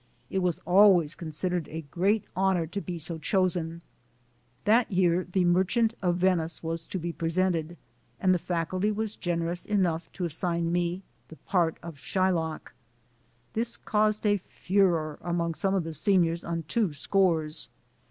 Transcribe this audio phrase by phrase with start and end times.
[0.31, 3.83] It was always considered a great honor to be so chosen.
[4.65, 7.77] That year the "Merchant of Venice" was to be presented
[8.19, 12.73] and the faculty was generous enough to assign to me the part of Shylock.
[13.53, 17.69] This caused a furore among some of the seniors on two scores.